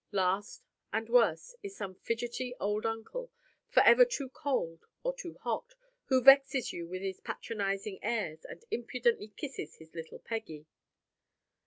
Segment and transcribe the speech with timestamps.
[0.11, 3.29] Last, and worse, is some fidgety old uncle,
[3.69, 9.27] forever too cold or too hot, who vexes you with his patronizing airs, and impudently
[9.27, 10.65] kisses his little Peggy!